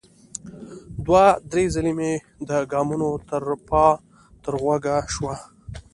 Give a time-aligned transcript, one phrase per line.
[1.05, 2.13] دوه ـ درې ځلې مې
[2.49, 3.85] د ګامونو ترپا
[4.43, 4.85] تر غوږ
[5.15, 5.35] شوه.